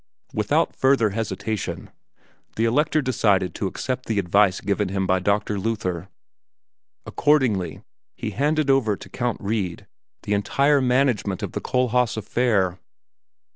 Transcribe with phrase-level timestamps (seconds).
[0.33, 1.91] Without further hesitation
[2.55, 5.59] the Elector decided to accept the advice given him by Dr.
[5.59, 6.09] Luther;
[7.05, 7.83] accordingly
[8.15, 9.85] he handed over to Count Wrede
[10.23, 12.79] the entire management of the Kohlhaas affair.